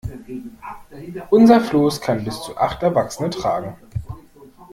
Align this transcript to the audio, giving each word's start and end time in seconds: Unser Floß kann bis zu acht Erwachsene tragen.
Unser 1.29 1.61
Floß 1.61 2.01
kann 2.01 2.23
bis 2.25 2.41
zu 2.41 2.57
acht 2.57 2.81
Erwachsene 2.81 3.29
tragen. 3.29 3.75